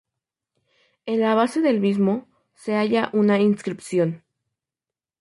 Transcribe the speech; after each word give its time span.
En 1.05 1.19
la 1.19 1.35
base 1.35 1.61
del 1.61 1.79
mismo, 1.79 2.27
se 2.55 2.73
halla 2.75 3.11
una 3.13 3.39
inscripción. 3.39 4.23